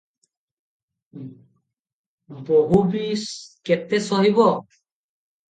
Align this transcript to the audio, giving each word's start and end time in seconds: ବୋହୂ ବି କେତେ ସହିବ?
ବୋହୂ 2.47 2.81
ବି 2.95 3.03
କେତେ 3.71 4.01
ସହିବ? 4.09 4.49